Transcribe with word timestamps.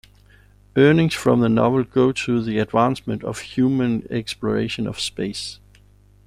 Earnings 0.75 1.13
from 1.13 1.41
the 1.41 1.47
novel 1.49 1.83
go 1.83 2.11
to 2.11 2.41
the 2.41 2.57
advancement 2.57 3.23
of 3.23 3.37
human 3.41 4.07
exploration 4.11 4.87
of 4.87 4.99
space. 4.99 5.59